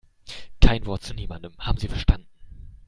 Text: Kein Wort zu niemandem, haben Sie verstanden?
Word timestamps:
Kein 0.61 0.87
Wort 0.87 1.03
zu 1.03 1.13
niemandem, 1.13 1.55
haben 1.59 1.77
Sie 1.77 1.87
verstanden? 1.87 2.25